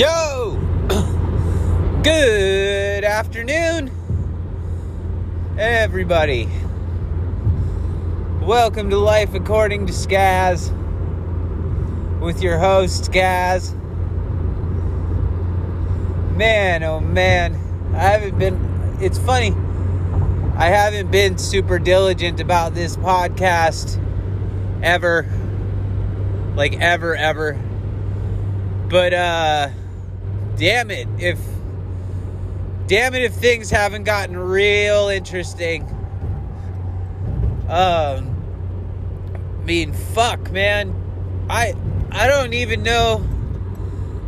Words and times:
Yo! 0.00 0.56
Good 2.02 3.04
afternoon, 3.04 3.90
everybody. 5.58 6.48
Welcome 8.40 8.88
to 8.88 8.96
Life 8.96 9.34
According 9.34 9.88
to 9.88 9.92
Skaz 9.92 10.70
with 12.18 12.40
your 12.40 12.56
host, 12.56 13.12
Skaz. 13.12 13.74
Man, 16.34 16.82
oh 16.82 17.00
man, 17.00 17.56
I 17.94 17.98
haven't 17.98 18.38
been, 18.38 18.98
it's 19.02 19.18
funny, 19.18 19.54
I 20.56 20.68
haven't 20.68 21.10
been 21.10 21.36
super 21.36 21.78
diligent 21.78 22.40
about 22.40 22.72
this 22.72 22.96
podcast 22.96 24.02
ever. 24.82 25.26
Like, 26.56 26.80
ever, 26.80 27.14
ever. 27.14 27.60
But, 28.88 29.12
uh, 29.12 29.68
damn 30.56 30.90
it, 30.90 31.08
if 31.18 31.38
damn 32.86 33.14
it 33.14 33.22
if 33.22 33.34
things 33.34 33.70
haven't 33.70 34.04
gotten 34.04 34.36
real 34.36 35.08
interesting. 35.08 35.82
Um 37.68 38.36
I 39.34 39.62
mean, 39.64 39.92
fuck, 39.92 40.50
man. 40.50 40.94
I 41.48 41.74
I 42.10 42.26
don't 42.26 42.54
even 42.54 42.82
know 42.82 43.24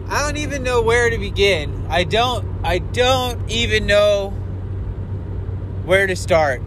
I 0.08 0.22
don't 0.22 0.36
even 0.36 0.62
know 0.62 0.82
where 0.82 1.10
to 1.10 1.18
begin. 1.18 1.86
I 1.88 2.04
don't 2.04 2.46
I 2.64 2.78
don't 2.78 3.50
even 3.50 3.86
know 3.86 4.30
where 5.84 6.06
to 6.06 6.14
start. 6.14 6.62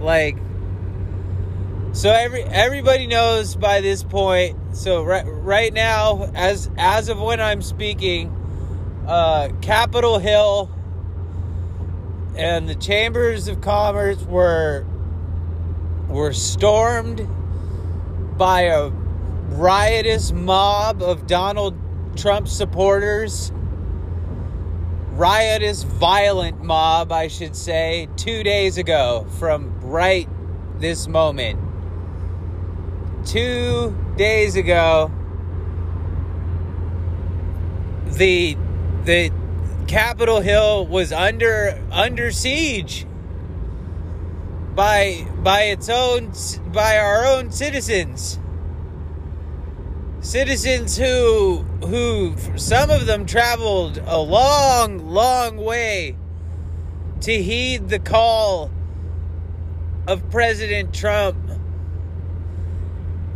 Like 0.00 0.36
so 1.92 2.10
every 2.10 2.42
everybody 2.42 3.06
knows 3.06 3.56
by 3.56 3.80
this 3.80 4.02
point. 4.02 4.58
So 4.72 5.02
right 5.02 5.24
right 5.26 5.72
now 5.72 6.30
as 6.34 6.68
as 6.76 7.08
of 7.08 7.18
when 7.18 7.40
I'm 7.40 7.62
speaking, 7.62 8.35
uh, 9.06 9.48
Capitol 9.60 10.18
Hill 10.18 10.70
and 12.36 12.68
the 12.68 12.74
chambers 12.74 13.48
of 13.48 13.60
commerce 13.60 14.20
were 14.22 14.84
were 16.08 16.32
stormed 16.32 17.26
by 18.36 18.62
a 18.62 18.90
riotous 18.90 20.32
mob 20.32 21.02
of 21.02 21.26
Donald 21.26 21.76
Trump 22.16 22.48
supporters. 22.48 23.52
Riotous, 25.12 25.82
violent 25.82 26.62
mob, 26.62 27.10
I 27.10 27.28
should 27.28 27.56
say, 27.56 28.08
two 28.16 28.42
days 28.42 28.76
ago 28.76 29.26
from 29.38 29.80
right 29.80 30.28
this 30.78 31.08
moment. 31.08 31.58
Two 33.26 33.96
days 34.16 34.56
ago, 34.56 35.10
the 38.04 38.56
the 39.06 39.30
Capitol 39.86 40.40
Hill 40.40 40.84
was 40.84 41.12
under 41.12 41.80
under 41.92 42.32
siege 42.32 43.06
by 44.74 45.26
by 45.38 45.62
its 45.62 45.88
own 45.88 46.32
by 46.72 46.98
our 46.98 47.24
own 47.24 47.52
citizens. 47.52 48.40
Citizens 50.20 50.96
who 50.96 51.58
who 51.86 52.34
some 52.56 52.90
of 52.90 53.06
them 53.06 53.26
traveled 53.26 54.02
a 54.04 54.18
long 54.18 54.98
long 55.08 55.56
way 55.56 56.16
to 57.20 57.42
heed 57.42 57.88
the 57.88 58.00
call 58.00 58.72
of 60.08 60.28
President 60.30 60.92
Trump. 60.92 61.38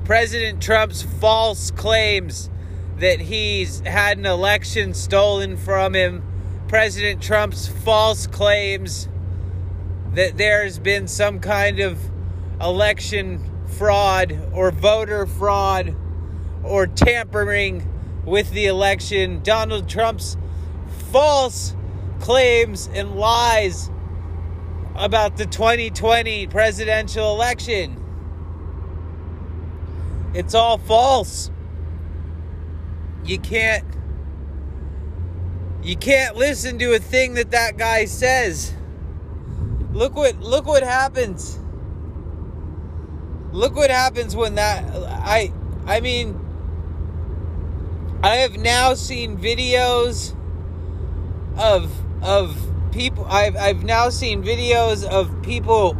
President 0.05 0.61
Trump's 0.61 1.03
false 1.03 1.71
claims 1.71 2.51
that 3.01 3.19
he's 3.19 3.81
had 3.81 4.19
an 4.19 4.27
election 4.27 4.93
stolen 4.93 5.57
from 5.57 5.95
him, 5.95 6.23
President 6.69 7.23
Trump's 7.23 7.67
false 7.67 8.27
claims 8.27 9.09
that 10.13 10.37
there's 10.37 10.79
been 10.79 11.09
some 11.09 11.41
kind 11.41 11.81
of 11.81 11.99
election 12.61 13.43
fraud 13.67 14.39
or 14.53 14.71
voter 14.71 15.27
fraud 15.27 15.97
or 16.63 16.87
tampering 16.87 17.89
with 18.27 18.51
the 18.51 18.67
election, 18.67 19.43
Donald 19.43 19.89
Trump's 19.89 20.37
false 21.11 21.75
claims 22.21 22.91
and 22.93 23.17
lies 23.17 23.91
about 24.95 25.39
the 25.39 25.47
2020 25.47 26.49
presidential 26.49 27.33
election. 27.35 27.97
It's 30.35 30.55
all 30.55 30.77
false 30.77 31.51
you 33.25 33.39
can't 33.39 33.85
you 35.83 35.97
can't 35.97 36.37
listen 36.37 36.79
to 36.79 36.95
a 36.95 36.99
thing 36.99 37.35
that 37.35 37.53
that 37.53 37.77
guy 37.77 38.05
says. 38.05 38.75
Look 39.93 40.15
what 40.15 40.41
look 40.41 40.67
what 40.67 40.83
happens. 40.83 41.59
Look 43.53 43.75
what 43.75 43.91
happens 43.91 44.37
when 44.37 44.55
that 44.55 44.85
i 45.21 45.53
i 45.87 46.01
mean 46.01 46.39
i 48.23 48.37
have 48.37 48.57
now 48.57 48.95
seen 48.95 49.37
videos 49.37 50.35
of 51.57 51.91
of 52.23 52.57
people 52.93 53.25
i've 53.27 53.57
i've 53.57 53.85
now 53.85 54.09
seen 54.09 54.43
videos 54.43 55.05
of 55.05 55.43
people 55.43 55.97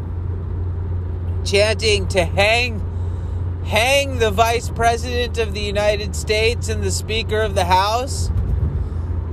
chanting 1.45 2.07
to 2.09 2.25
hang 2.25 2.81
hang 3.71 4.19
the 4.19 4.33
Vice 4.33 4.69
President 4.69 5.39
of 5.39 5.55
the 5.55 5.61
United 5.61 6.17
States 6.17 6.69
and 6.69 6.83
the 6.83 6.91
Speaker 6.91 7.41
of 7.41 7.55
the 7.55 7.65
House 7.65 8.29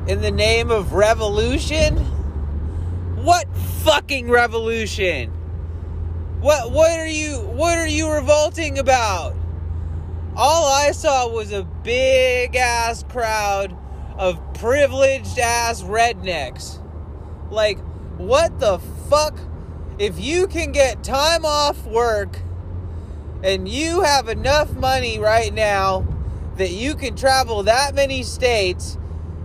in 0.05 0.21
the 0.21 0.29
name 0.29 0.69
of 0.69 0.93
revolution? 0.93 1.95
What 3.25 3.47
fucking 3.83 4.29
revolution? 4.29 5.31
What 6.39 6.71
what 6.71 6.99
are 6.99 7.07
you 7.07 7.37
what 7.39 7.79
are 7.79 7.87
you 7.87 8.11
revolting 8.11 8.77
about? 8.77 9.35
All 10.35 10.67
I 10.71 10.91
saw 10.91 11.27
was 11.27 11.51
a 11.51 11.63
big 11.63 12.55
ass 12.55 13.01
crowd 13.09 13.75
of 14.19 14.39
privileged 14.53 15.39
ass 15.39 15.81
rednecks. 15.81 16.79
Like 17.49 17.79
what 18.19 18.59
the 18.59 18.77
fuck? 19.09 19.35
If 19.97 20.19
you 20.19 20.45
can 20.45 20.73
get 20.73 21.03
time 21.03 21.43
off 21.43 21.83
work 21.87 22.37
and 23.43 23.67
you 23.67 24.01
have 24.01 24.27
enough 24.29 24.73
money 24.75 25.19
right 25.19 25.53
now 25.53 26.05
that 26.57 26.71
you 26.71 26.95
can 26.95 27.15
travel 27.15 27.63
that 27.63 27.93
many 27.93 28.23
states 28.23 28.97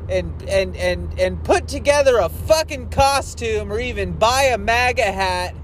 and 0.08 0.42
and 0.42 0.76
and 0.76 1.18
and 1.18 1.42
put 1.44 1.68
together 1.68 2.18
a 2.18 2.28
fucking 2.28 2.88
costume 2.90 3.72
or 3.72 3.78
even 3.78 4.12
buy 4.12 4.44
a 4.44 4.58
MAGA 4.58 5.02
hat 5.02 5.54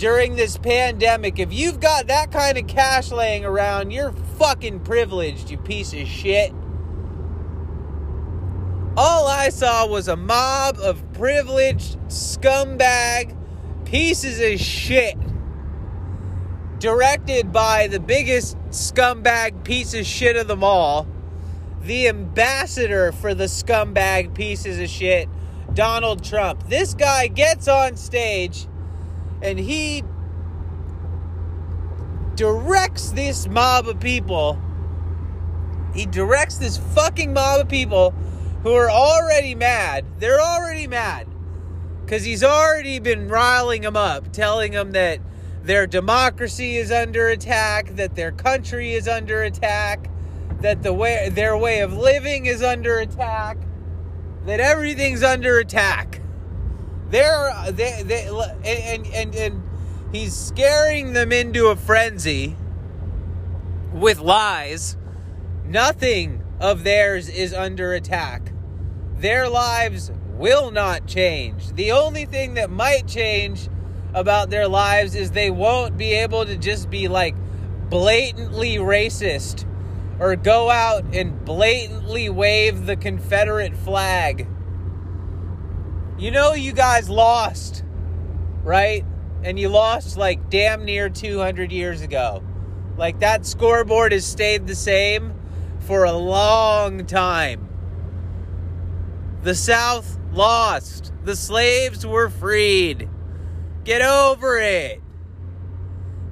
during 0.00 0.34
this 0.34 0.56
pandemic, 0.56 1.38
if 1.38 1.52
you've 1.52 1.78
got 1.78 2.06
that 2.06 2.32
kind 2.32 2.56
of 2.56 2.66
cash 2.66 3.12
laying 3.12 3.44
around, 3.44 3.90
you're 3.90 4.12
fucking 4.38 4.80
privileged, 4.80 5.50
you 5.50 5.58
piece 5.58 5.92
of 5.92 6.08
shit. 6.08 6.54
All 8.96 9.28
I 9.28 9.50
saw 9.50 9.86
was 9.86 10.08
a 10.08 10.16
mob 10.16 10.78
of 10.78 11.12
privileged 11.12 11.98
scumbag 12.08 13.36
pieces 13.84 14.40
of 14.40 14.58
shit 14.58 15.18
directed 16.80 17.52
by 17.52 17.86
the 17.86 18.00
biggest 18.00 18.56
scumbag 18.70 19.64
piece 19.64 19.92
of 19.92 20.06
shit 20.06 20.34
of 20.34 20.48
them 20.48 20.64
all, 20.64 21.06
the 21.82 22.08
ambassador 22.08 23.12
for 23.12 23.34
the 23.34 23.44
scumbag 23.44 24.34
pieces 24.34 24.80
of 24.80 24.88
shit, 24.88 25.28
Donald 25.74 26.24
Trump. 26.24 26.68
This 26.68 26.94
guy 26.94 27.28
gets 27.28 27.68
on 27.68 27.96
stage 27.96 28.66
and 29.42 29.58
he 29.58 30.02
directs 32.34 33.10
this 33.10 33.46
mob 33.46 33.86
of 33.86 34.00
people. 34.00 34.58
He 35.94 36.06
directs 36.06 36.56
this 36.56 36.78
fucking 36.78 37.34
mob 37.34 37.60
of 37.60 37.68
people 37.68 38.14
who 38.62 38.72
are 38.72 38.90
already 38.90 39.54
mad. 39.54 40.06
They're 40.18 40.40
already 40.40 40.86
mad 40.86 41.26
because 42.04 42.24
he's 42.24 42.42
already 42.42 43.00
been 43.00 43.28
riling 43.28 43.82
them 43.82 43.96
up, 43.96 44.32
telling 44.32 44.72
them 44.72 44.92
that 44.92 45.20
their 45.62 45.86
democracy 45.86 46.76
is 46.76 46.90
under 46.90 47.28
attack, 47.28 47.94
that 47.96 48.14
their 48.14 48.32
country 48.32 48.92
is 48.92 49.06
under 49.06 49.42
attack, 49.42 50.10
that 50.60 50.82
the 50.82 50.92
way 50.92 51.28
their 51.30 51.56
way 51.56 51.80
of 51.80 51.92
living 51.92 52.46
is 52.46 52.62
under 52.62 52.98
attack, 52.98 53.58
that 54.46 54.60
everything's 54.60 55.22
under 55.22 55.58
attack. 55.58 56.20
They're 57.10 57.52
they, 57.72 58.02
they 58.04 58.28
and 58.64 59.06
and 59.08 59.34
and 59.34 59.62
he's 60.12 60.34
scaring 60.34 61.12
them 61.12 61.32
into 61.32 61.66
a 61.66 61.76
frenzy 61.76 62.56
with 63.92 64.20
lies. 64.20 64.96
Nothing 65.66 66.42
of 66.58 66.84
theirs 66.84 67.28
is 67.28 67.52
under 67.52 67.92
attack. 67.92 68.52
Their 69.16 69.48
lives 69.48 70.10
will 70.36 70.70
not 70.70 71.06
change. 71.06 71.72
The 71.74 71.92
only 71.92 72.24
thing 72.24 72.54
that 72.54 72.70
might 72.70 73.06
change 73.06 73.68
about 74.14 74.50
their 74.50 74.68
lives 74.68 75.14
is 75.14 75.30
they 75.30 75.50
won't 75.50 75.96
be 75.96 76.12
able 76.12 76.44
to 76.44 76.56
just 76.56 76.90
be 76.90 77.08
like 77.08 77.34
blatantly 77.88 78.76
racist 78.76 79.66
or 80.18 80.36
go 80.36 80.70
out 80.70 81.04
and 81.14 81.44
blatantly 81.44 82.28
wave 82.28 82.86
the 82.86 82.96
Confederate 82.96 83.76
flag. 83.76 84.46
You 86.18 86.30
know, 86.30 86.52
you 86.52 86.72
guys 86.72 87.08
lost, 87.08 87.82
right? 88.62 89.04
And 89.42 89.58
you 89.58 89.68
lost 89.68 90.16
like 90.16 90.50
damn 90.50 90.84
near 90.84 91.08
200 91.08 91.72
years 91.72 92.02
ago. 92.02 92.42
Like 92.96 93.20
that 93.20 93.46
scoreboard 93.46 94.12
has 94.12 94.26
stayed 94.26 94.66
the 94.66 94.74
same 94.74 95.34
for 95.80 96.04
a 96.04 96.12
long 96.12 97.06
time. 97.06 97.68
The 99.42 99.54
South 99.54 100.18
lost. 100.32 101.12
The 101.24 101.34
slaves 101.34 102.06
were 102.06 102.28
freed. 102.28 103.08
Get 103.90 104.02
over 104.02 104.56
it. 104.56 105.02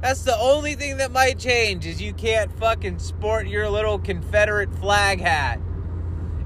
That's 0.00 0.22
the 0.22 0.38
only 0.38 0.76
thing 0.76 0.98
that 0.98 1.10
might 1.10 1.40
change 1.40 1.86
is 1.86 2.00
you 2.00 2.14
can't 2.14 2.56
fucking 2.56 3.00
sport 3.00 3.48
your 3.48 3.68
little 3.68 3.98
Confederate 3.98 4.72
flag 4.76 5.20
hat. 5.20 5.58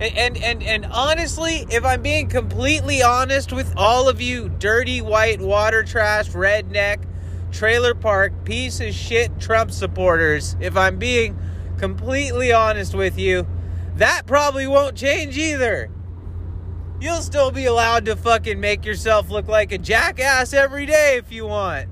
And, 0.00 0.17
and 0.17 0.37
and 0.38 0.62
and 0.62 0.87
honestly, 0.87 1.67
if 1.69 1.85
I'm 1.85 2.00
being 2.00 2.31
completely 2.31 3.03
honest 3.03 3.53
with 3.53 3.75
all 3.76 4.09
of 4.09 4.23
you 4.23 4.49
dirty 4.49 5.03
white 5.03 5.43
water 5.43 5.82
trash 5.82 6.31
redneck 6.31 7.05
trailer 7.50 7.94
park 7.94 8.47
piece 8.47 8.81
of 8.81 8.94
shit 8.94 9.38
Trump 9.38 9.70
supporters, 9.70 10.56
if 10.61 10.79
I'm 10.79 10.97
being 10.97 11.38
completely 11.76 12.55
honest 12.55 12.94
with 12.94 13.19
you, 13.19 13.47
that 13.97 14.23
probably 14.26 14.67
won't 14.67 14.97
change 14.97 15.37
either. 15.37 15.91
You'll 17.03 17.23
still 17.23 17.51
be 17.51 17.65
allowed 17.65 18.05
to 18.05 18.15
fucking 18.15 18.61
make 18.61 18.85
yourself 18.85 19.29
look 19.29 19.49
like 19.49 19.73
a 19.73 19.79
jackass 19.79 20.53
every 20.53 20.87
day 20.87 21.17
if 21.17 21.33
you 21.33 21.47
want. 21.47 21.89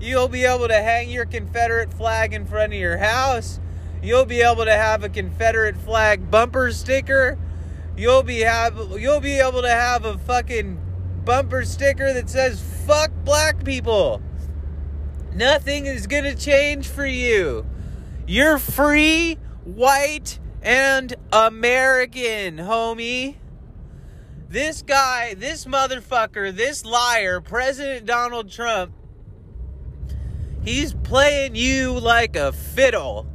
You'll 0.00 0.26
be 0.26 0.44
able 0.44 0.66
to 0.66 0.74
hang 0.74 1.10
your 1.10 1.26
Confederate 1.26 1.94
flag 1.94 2.34
in 2.34 2.44
front 2.44 2.72
of 2.72 2.78
your 2.80 2.96
house. 2.96 3.60
You'll 4.02 4.24
be 4.24 4.40
able 4.40 4.64
to 4.64 4.72
have 4.72 5.04
a 5.04 5.08
Confederate 5.08 5.76
flag 5.76 6.28
bumper 6.28 6.72
sticker. 6.72 7.38
You'll 7.96 8.24
be 8.24 8.40
have 8.40 8.76
you'll 8.98 9.20
be 9.20 9.38
able 9.38 9.62
to 9.62 9.70
have 9.70 10.04
a 10.04 10.18
fucking 10.18 10.80
bumper 11.24 11.64
sticker 11.64 12.12
that 12.12 12.28
says 12.28 12.60
fuck 12.88 13.12
black 13.24 13.62
people. 13.62 14.20
Nothing 15.32 15.86
is 15.86 16.08
going 16.08 16.24
to 16.24 16.34
change 16.34 16.88
for 16.88 17.06
you. 17.06 17.64
You're 18.26 18.58
free, 18.58 19.38
white, 19.62 20.40
and 20.62 21.14
American, 21.32 22.56
homie. 22.56 23.36
This 24.50 24.82
guy, 24.82 25.34
this 25.34 25.64
motherfucker, 25.64 26.52
this 26.52 26.84
liar, 26.84 27.40
President 27.40 28.04
Donald 28.04 28.50
Trump, 28.50 28.92
He's 30.64 30.92
playing 30.92 31.54
you 31.54 31.98
like 31.98 32.36
a 32.36 32.52
fiddle. 32.52 33.26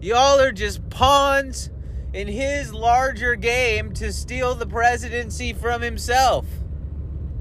Y'all 0.00 0.38
are 0.40 0.52
just 0.52 0.90
pawns 0.90 1.70
in 2.12 2.28
his 2.28 2.74
larger 2.74 3.34
game 3.34 3.94
to 3.94 4.12
steal 4.12 4.54
the 4.54 4.66
presidency 4.66 5.54
from 5.54 5.80
himself. 5.80 6.46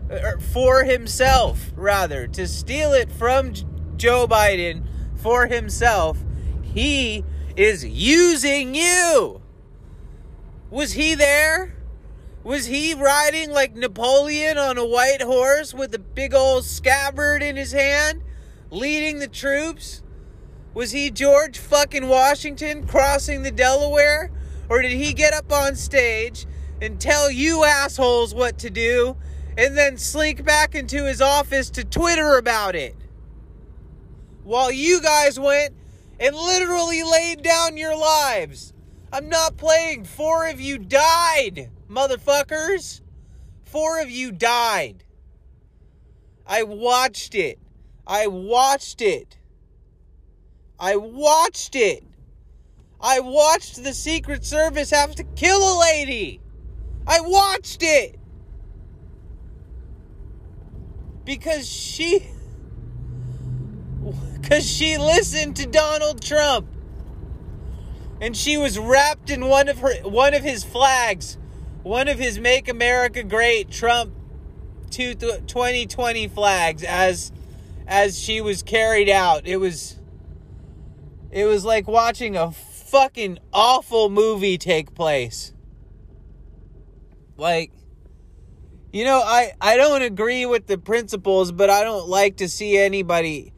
Or 0.10 0.40
for 0.40 0.84
himself, 0.84 1.74
rather. 1.76 2.28
To 2.28 2.48
steal 2.48 2.94
it 2.94 3.12
from 3.12 3.54
Joe 3.98 4.28
Biden 4.28 4.88
for 5.16 5.48
himself. 5.48 6.18
He 6.62 7.26
is 7.58 7.84
using 7.84 8.74
you. 8.74 9.42
Was 10.70 10.94
he 10.94 11.16
there? 11.16 11.75
Was 12.46 12.68
he 12.68 12.94
riding 12.94 13.52
like 13.52 13.76
Napoleon 13.76 14.58
on 14.58 14.78
a 14.78 14.86
white 14.86 15.22
horse 15.22 15.74
with 15.74 15.94
a 15.94 16.00
big 16.00 16.34
old 16.34 16.64
scabbard 16.64 17.44
in 17.44 17.58
his 17.58 17.74
hand? 17.74 18.22
leading 18.70 19.20
the 19.20 19.28
troops? 19.28 20.04
Was 20.74 20.92
he 20.92 21.10
George 21.10 21.58
fucking 21.58 22.08
Washington 22.08 22.86
crossing 22.86 23.42
the 23.42 23.52
Delaware? 23.52 24.32
Or 24.70 24.82
did 24.82 24.92
he 24.92 25.14
get 25.14 25.34
up 25.34 25.52
on 25.52 25.76
stage 25.76 26.46
and 26.82 27.00
tell 27.00 27.32
you 27.32 27.64
assholes 27.64 28.36
what 28.36 28.60
to 28.60 28.70
do 28.70 29.16
and 29.58 29.78
then 29.78 29.98
slink 29.98 30.44
back 30.44 30.76
into 30.76 31.06
his 31.06 31.22
office 31.22 31.70
to 31.72 31.84
Twitter 31.84 32.38
about 32.38 32.76
it? 32.76 32.96
While 34.44 34.72
you 34.72 35.02
guys 35.02 35.40
went 35.40 35.74
and 36.20 36.36
literally 36.36 37.04
laid 37.04 37.42
down 37.42 37.78
your 37.78 37.98
lives. 37.98 38.74
I'm 39.12 39.30
not 39.30 39.58
playing. 39.58 40.04
Four 40.04 40.48
of 40.48 40.60
you 40.60 40.78
died, 40.78 41.70
motherfuckers. 41.90 43.02
Four 43.64 44.02
of 44.02 44.10
you 44.10 44.32
died. 44.32 45.04
I 46.48 46.64
watched 46.64 47.36
it. 47.36 47.60
I 48.08 48.28
watched 48.28 49.02
it. 49.02 49.38
I 50.80 50.96
watched 50.96 51.76
it. 51.76 52.04
I 53.02 53.20
watched 53.20 53.84
the 53.84 53.94
Secret 53.94 54.46
Service 54.46 54.92
have 54.92 55.16
to 55.16 55.24
kill 55.24 55.60
a 55.60 55.80
lady. 55.80 56.40
I 57.08 57.22
watched 57.22 57.84
it. 57.84 58.20
Because 61.24 61.70
she 61.70 62.20
cuz 64.44 64.70
she 64.70 64.98
listened 64.98 65.56
to 65.58 65.66
Donald 65.66 66.22
Trump. 66.22 66.68
And 68.22 68.36
she 68.36 68.58
was 68.58 68.80
wrapped 68.80 69.30
in 69.30 69.48
one 69.48 69.68
of 69.68 69.80
her 69.80 69.96
one 70.04 70.34
of 70.34 70.44
his 70.44 70.64
flags, 70.64 71.38
one 71.86 72.08
of 72.08 72.18
his 72.18 72.40
Make 72.40 72.68
America 72.68 73.22
Great 73.22 73.70
Trump 73.70 74.12
2020 74.90 76.28
flags 76.30 76.84
as 76.84 77.32
as 77.86 78.20
she 78.20 78.42
was 78.42 78.64
carried 78.64 79.08
out. 79.08 79.46
It 79.46 79.58
was 79.58 80.00
it 81.30 81.46
was 81.46 81.64
like 81.64 81.88
watching 81.88 82.36
a 82.36 82.52
fucking 82.52 83.38
awful 83.54 84.10
movie 84.10 84.58
take 84.58 84.96
place. 84.96 85.54
Like 87.38 87.72
you 88.92 89.06
know, 89.06 89.22
I 89.24 89.52
I 89.62 89.78
don't 89.78 90.02
agree 90.02 90.48
with 90.48 90.66
the 90.66 90.80
principles, 90.80 91.52
but 91.52 91.70
I 91.70 91.84
don't 91.84 92.10
like 92.10 92.38
to 92.38 92.50
see 92.50 92.80
anybody 92.80 93.54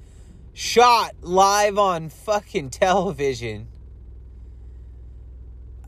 shot 0.52 1.16
live 1.22 1.78
on 1.78 2.10
fucking 2.10 2.72
television. 2.72 3.70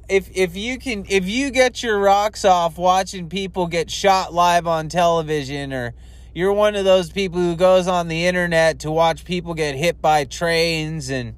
If 0.10 0.30
if 0.36 0.56
you 0.56 0.80
can 0.80 1.06
if 1.08 1.28
you 1.28 1.52
get 1.52 1.84
your 1.84 2.00
rocks 2.00 2.44
off 2.44 2.78
watching 2.78 3.30
people 3.30 3.68
get 3.68 3.92
shot 3.92 4.34
live 4.34 4.66
on 4.68 4.90
television 4.90 5.72
or 5.72 5.94
you're 6.34 6.54
one 6.54 6.76
of 6.76 6.86
those 6.86 7.12
people 7.12 7.40
who 7.40 7.56
goes 7.56 7.88
on 7.88 8.08
the 8.08 8.26
internet 8.26 8.80
to 8.80 8.92
watch 8.92 9.26
people 9.26 9.54
get 9.54 9.76
hit 9.76 10.02
by 10.02 10.26
trains 10.26 11.10
and 11.10 11.36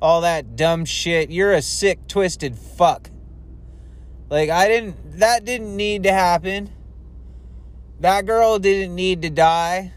all 0.00 0.22
that 0.22 0.56
dumb 0.56 0.84
shit. 0.84 1.30
You're 1.30 1.52
a 1.52 1.62
sick, 1.62 2.08
twisted 2.08 2.56
fuck. 2.56 3.10
Like, 4.30 4.48
I 4.48 4.68
didn't, 4.68 5.18
that 5.18 5.44
didn't 5.44 5.76
need 5.76 6.04
to 6.04 6.12
happen. 6.12 6.70
That 8.00 8.26
girl 8.26 8.58
didn't 8.58 8.94
need 8.94 9.22
to 9.22 9.30
die. 9.30 9.92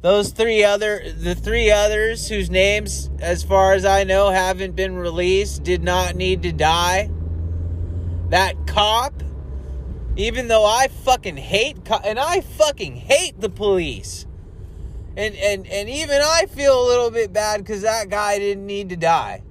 Those 0.00 0.30
three 0.30 0.64
other, 0.64 1.02
the 1.12 1.34
three 1.34 1.70
others 1.70 2.28
whose 2.28 2.48
names, 2.48 3.10
as 3.20 3.42
far 3.42 3.74
as 3.74 3.84
I 3.84 4.04
know, 4.04 4.30
haven't 4.30 4.76
been 4.76 4.94
released, 4.94 5.64
did 5.64 5.82
not 5.82 6.14
need 6.14 6.42
to 6.42 6.52
die. 6.52 7.10
That 8.30 8.66
cop 8.66 9.22
even 10.18 10.48
though 10.48 10.64
I 10.64 10.88
fucking 10.88 11.36
hate 11.36 11.84
co- 11.84 12.00
and 12.04 12.18
I 12.18 12.40
fucking 12.40 12.96
hate 12.96 13.40
the 13.40 13.48
police. 13.48 14.26
And 15.16 15.34
and 15.36 15.66
and 15.68 15.88
even 15.88 16.20
I 16.20 16.46
feel 16.46 16.84
a 16.84 16.86
little 16.86 17.10
bit 17.10 17.32
bad 17.32 17.64
cuz 17.64 17.82
that 17.82 18.08
guy 18.08 18.38
didn't 18.38 18.66
need 18.66 18.88
to 18.88 18.96
die. 18.96 19.42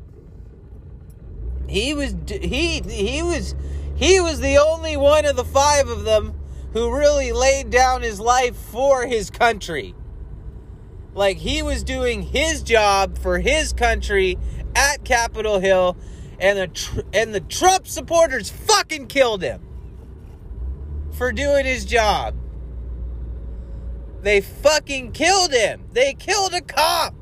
He 1.67 1.93
was 1.93 2.15
he 2.29 2.81
he 2.81 3.24
was 3.24 3.55
he 3.96 4.19
was 4.19 4.41
the 4.41 4.57
only 4.57 4.98
one 4.98 5.25
of 5.25 5.38
the 5.38 5.46
five 5.46 5.88
of 5.88 6.03
them 6.03 6.34
who 6.74 6.93
really 6.93 7.31
laid 7.31 7.69
down 7.69 8.01
his 8.01 8.19
life 8.19 8.55
for 8.55 9.07
his 9.07 9.29
country. 9.29 9.96
Like 11.13 11.38
he 11.38 11.63
was 11.63 11.81
doing 11.84 12.24
his 12.24 12.62
job 12.62 13.17
for 13.17 13.39
his 13.39 13.72
country 13.72 14.38
at 14.75 15.05
Capitol 15.05 15.60
Hill 15.60 15.96
and 16.39 16.58
the 16.58 17.06
and 17.13 17.34
the 17.34 17.39
Trump 17.41 17.88
supporters 17.88 18.50
fucking 18.50 19.08
killed 19.08 19.41
him 19.41 19.62
for 21.12 21.32
doing 21.32 21.65
his 21.65 21.86
job. 21.86 22.36
They 24.22 24.41
fucking 24.41 25.13
killed 25.13 25.51
him. 25.51 25.86
They 25.94 26.13
killed 26.13 26.53
a 26.53 26.62
cop. 26.62 27.15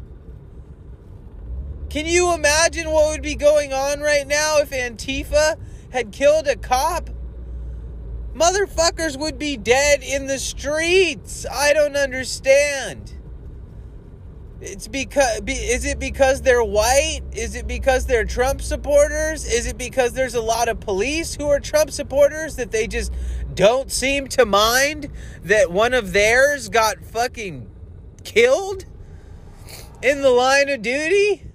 Can 1.90 2.06
you 2.06 2.34
imagine 2.34 2.92
what 2.92 3.12
would 3.12 3.22
be 3.22 3.36
going 3.36 3.72
on 3.72 4.02
right 4.02 4.28
now 4.28 4.58
if 4.60 4.72
Antifa 4.72 5.58
had 5.92 6.12
killed 6.12 6.48
a 6.48 6.58
cop? 6.58 7.10
Motherfuckers 8.34 9.18
would 9.18 9.40
be 9.40 9.56
dead 9.56 10.04
in 10.04 10.28
the 10.28 10.40
streets. 10.40 11.46
I 11.50 11.72
don't 11.72 11.96
understand. 11.96 13.15
It's 14.62 14.88
because 14.88 15.42
is 15.48 15.86
it 15.86 16.00
because 16.00 16.42
they're 16.42 16.64
white? 16.64 17.22
Is 17.34 17.56
it 17.56 17.68
because 17.68 18.06
they're 18.06 18.24
Trump 18.24 18.62
supporters? 18.62 19.46
Is 19.46 19.68
it 19.68 19.78
because 19.78 20.14
there's 20.14 20.36
a 20.36 20.42
lot 20.42 20.70
of 20.70 20.80
police 20.80 21.36
who 21.36 21.50
are 21.50 21.60
Trump 21.60 21.92
supporters 21.92 22.56
that 22.56 22.72
they 22.72 22.88
just 22.88 23.12
don't 23.54 23.92
seem 23.92 24.28
to 24.30 24.46
mind 24.46 25.12
that 25.44 25.72
one 25.72 25.94
of 25.94 26.14
theirs 26.14 26.70
got 26.70 27.04
fucking 27.04 27.70
killed 28.24 28.86
in 30.02 30.22
the 30.22 30.30
line 30.30 30.70
of 30.70 30.82
duty? 30.82 31.52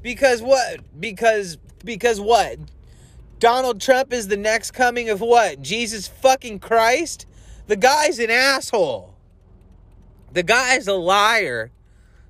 Because 0.00 0.40
what? 0.40 0.80
Because 1.00 1.58
because 1.84 2.20
what? 2.20 2.58
Donald 3.40 3.80
Trump 3.80 4.12
is 4.12 4.28
the 4.28 4.36
next 4.36 4.70
coming 4.70 5.10
of 5.10 5.20
what? 5.20 5.60
Jesus 5.60 6.06
fucking 6.06 6.60
Christ? 6.60 7.26
The 7.66 7.76
guy's 7.76 8.18
an 8.20 8.30
asshole. 8.30 9.16
The 10.32 10.42
guy's 10.42 10.86
a 10.86 10.94
liar. 10.94 11.70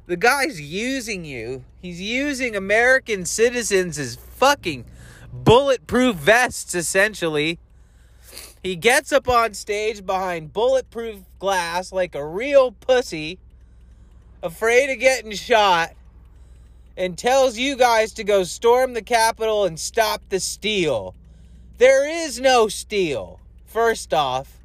The 0.07 0.17
guy's 0.17 0.61
using 0.61 1.25
you. 1.25 1.65
He's 1.81 2.01
using 2.01 2.55
American 2.55 3.25
citizens 3.25 3.99
as 3.99 4.17
fucking 4.17 4.85
bulletproof 5.33 6.17
vests, 6.17 6.75
essentially. 6.75 7.59
He 8.63 8.77
gets 8.77 9.13
up 9.13 9.29
on 9.29 9.55
stage 9.55 10.05
behind 10.05 10.53
bulletproof 10.53 11.21
glass 11.39 11.91
like 11.91 12.15
a 12.15 12.27
real 12.27 12.73
pussy, 12.73 13.39
afraid 14.43 14.91
of 14.91 15.01
getting 15.01 15.33
shot, 15.33 15.93
and 16.97 17.17
tells 17.17 17.57
you 17.57 17.77
guys 17.77 18.13
to 18.13 18.25
go 18.25 18.45
storm 18.45 18.93
the 18.93 19.03
Capitol 19.03 19.65
and 19.65 19.81
stop 19.81 20.23
the 20.29 20.39
steal. 20.39 21.15
There 21.79 22.07
is 22.07 22.39
no 22.39 22.69
steal. 22.69 23.41
First 23.65 24.13
off, 24.13 24.59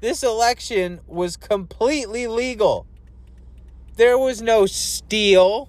this 0.00 0.22
election 0.22 1.00
was 1.06 1.38
completely 1.38 2.26
legal. 2.26 2.86
There 3.96 4.18
was 4.18 4.42
no 4.42 4.66
steal. 4.66 5.68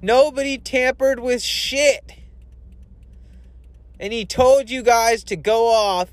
Nobody 0.00 0.56
tampered 0.56 1.20
with 1.20 1.42
shit. 1.42 2.14
And 4.00 4.12
he 4.12 4.24
told 4.24 4.70
you 4.70 4.82
guys 4.82 5.24
to 5.24 5.36
go 5.36 5.68
off 5.68 6.08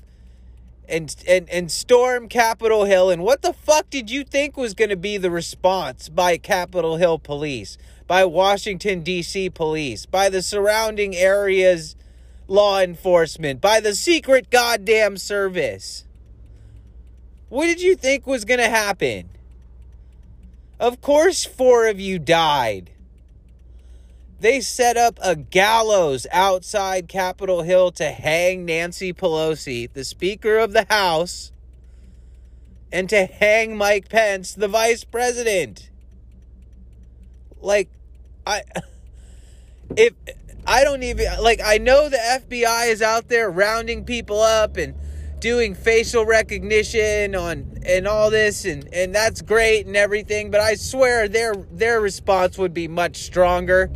and 0.88 1.14
and 1.26 1.48
and 1.48 1.70
storm 1.70 2.28
Capitol 2.28 2.84
Hill. 2.84 3.10
And 3.10 3.22
what 3.22 3.42
the 3.42 3.52
fuck 3.52 3.88
did 3.90 4.10
you 4.10 4.24
think 4.24 4.56
was 4.56 4.74
going 4.74 4.90
to 4.90 4.96
be 4.96 5.16
the 5.16 5.30
response 5.30 6.08
by 6.08 6.36
Capitol 6.36 6.96
Hill 6.96 7.18
police, 7.18 7.78
by 8.06 8.24
Washington 8.24 9.02
D.C. 9.02 9.50
police, 9.50 10.04
by 10.04 10.28
the 10.28 10.42
surrounding 10.42 11.14
areas 11.16 11.96
law 12.48 12.80
enforcement, 12.80 13.60
by 13.60 13.80
the 13.80 13.94
secret 13.94 14.50
goddamn 14.50 15.16
service? 15.16 16.04
What 17.48 17.66
did 17.66 17.80
you 17.80 17.94
think 17.94 18.26
was 18.26 18.44
going 18.44 18.60
to 18.60 18.68
happen? 18.68 19.30
Of 20.78 21.00
course, 21.00 21.44
four 21.44 21.86
of 21.86 21.98
you 21.98 22.18
died. 22.18 22.90
They 24.38 24.60
set 24.60 24.98
up 24.98 25.18
a 25.22 25.34
gallows 25.34 26.26
outside 26.30 27.08
Capitol 27.08 27.62
Hill 27.62 27.90
to 27.92 28.10
hang 28.10 28.66
Nancy 28.66 29.14
Pelosi, 29.14 29.90
the 29.90 30.04
Speaker 30.04 30.58
of 30.58 30.74
the 30.74 30.84
House, 30.90 31.52
and 32.92 33.08
to 33.08 33.24
hang 33.24 33.76
Mike 33.76 34.10
Pence, 34.10 34.52
the 34.52 34.68
Vice 34.68 35.04
President. 35.04 35.90
Like, 37.60 37.88
I. 38.46 38.62
If. 39.96 40.14
I 40.66 40.82
don't 40.82 41.04
even. 41.04 41.26
Like, 41.40 41.60
I 41.64 41.78
know 41.78 42.08
the 42.08 42.16
FBI 42.16 42.90
is 42.90 43.00
out 43.00 43.28
there 43.28 43.48
rounding 43.48 44.04
people 44.04 44.40
up 44.40 44.76
and 44.76 44.96
doing 45.40 45.74
facial 45.74 46.24
recognition 46.24 47.34
on 47.34 47.78
and 47.84 48.06
all 48.06 48.30
this 48.30 48.64
and 48.64 48.88
and 48.92 49.14
that's 49.14 49.42
great 49.42 49.86
and 49.86 49.94
everything 49.96 50.50
but 50.50 50.60
i 50.60 50.74
swear 50.74 51.28
their 51.28 51.54
their 51.72 52.00
response 52.00 52.56
would 52.56 52.72
be 52.72 52.88
much 52.88 53.18
stronger 53.18 53.90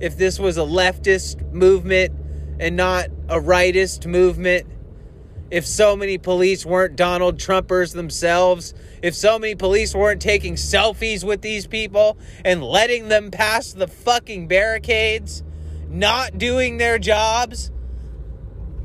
if 0.00 0.18
this 0.18 0.40
was 0.40 0.58
a 0.58 0.62
leftist 0.62 1.52
movement 1.52 2.12
and 2.58 2.76
not 2.76 3.06
a 3.28 3.38
rightist 3.38 4.06
movement. 4.06 4.66
If 5.50 5.66
so 5.66 5.96
many 5.96 6.16
police 6.16 6.64
weren't 6.64 6.96
donald 6.96 7.36
trumpers 7.38 7.92
themselves 7.92 8.72
if 9.02 9.14
so 9.14 9.38
many 9.38 9.54
police 9.54 9.94
weren't 9.94 10.22
taking 10.22 10.54
selfies 10.54 11.22
with 11.24 11.42
these 11.42 11.66
people 11.66 12.16
and 12.44 12.64
letting 12.64 13.08
them 13.08 13.30
pass 13.30 13.72
the 13.72 13.86
fucking 13.86 14.48
barricades 14.48 15.42
not 15.88 16.38
doing 16.38 16.78
their 16.78 16.98
jobs 16.98 17.70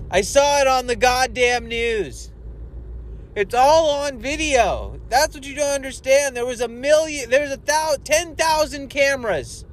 I 0.10 0.22
saw 0.22 0.62
it 0.62 0.68
on 0.68 0.88
the 0.88 0.96
goddamn 0.96 1.68
news. 1.68 2.32
It's 3.36 3.54
all 3.54 3.90
on 3.90 4.20
video. 4.20 5.00
That's 5.10 5.36
what 5.36 5.46
you 5.46 5.54
don't 5.54 5.76
understand. 5.76 6.36
There 6.36 6.46
was 6.46 6.62
a 6.62 6.68
million, 6.68 7.30
there's 7.30 7.52
a 7.52 7.58
thousand, 7.58 8.04
10,000 8.04 8.88
cameras. 8.88 9.66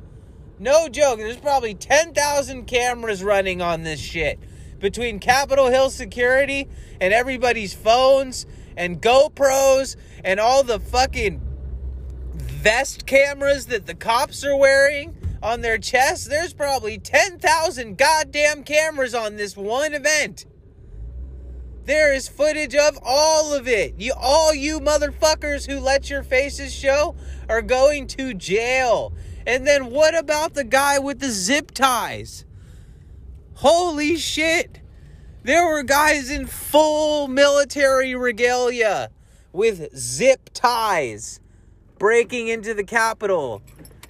No 0.59 0.89
joke. 0.89 1.19
There's 1.19 1.37
probably 1.37 1.75
10,000 1.75 2.67
cameras 2.67 3.23
running 3.23 3.63
on 3.63 3.85
this 3.85 4.01
shit. 4.01 4.39
Between 4.81 5.19
Capitol 5.21 5.69
Hill 5.69 5.89
security 5.89 6.69
and 7.01 7.15
everybody's 7.15 7.73
phones 7.73 8.45
and 8.77 9.01
GoPros 9.01 9.97
and 10.25 10.41
all 10.41 10.63
the 10.65 10.81
fucking 10.81 11.41
vest 12.35 13.07
cameras 13.07 13.67
that 13.67 13.87
the 13.87 13.95
cops 13.95 14.45
are 14.45 14.57
wearing 14.57 15.17
on 15.45 15.61
their 15.61 15.77
chest, 15.77 16.31
there's 16.31 16.55
probably 16.55 16.99
10,000 16.99 17.99
goddamn 17.99 18.65
cameras 18.65 19.15
on 19.15 19.37
this 19.37 19.57
one 19.57 19.93
event. 19.93 20.47
There 21.85 22.15
is 22.15 22.29
footage 22.29 22.75
of 22.75 22.99
all 23.03 23.53
of 23.53 23.69
it. 23.69 23.95
You 23.99 24.15
all 24.17 24.55
you 24.55 24.81
motherfuckers 24.81 25.71
who 25.71 25.81
let 25.81 26.09
your 26.09 26.23
faces 26.23 26.75
show 26.75 27.15
are 27.47 27.61
going 27.61 28.07
to 28.09 28.33
jail. 28.33 29.13
And 29.47 29.67
then 29.67 29.91
what 29.91 30.17
about 30.17 30.55
the 30.55 30.65
guy 30.65 30.99
with 30.99 31.21
the 31.21 31.31
zip 31.31 31.73
ties? 31.73 32.47
Holy 33.57 34.17
shit. 34.17 34.81
There 35.43 35.67
were 35.67 35.83
guys 35.83 36.31
in 36.31 36.47
full 36.47 37.29
military 37.29 38.15
regalia 38.15 39.11
with 39.53 39.95
zip 39.95 40.49
ties 40.55 41.39
breaking 41.99 42.49
into 42.49 42.73
the 42.73 42.85
Capitol. 42.85 43.63